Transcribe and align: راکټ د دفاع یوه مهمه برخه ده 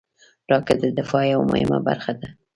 راکټ 0.51 0.77
د 0.83 0.85
دفاع 0.99 1.23
یوه 1.33 1.45
مهمه 1.51 1.79
برخه 1.87 2.13
ده 2.19 2.27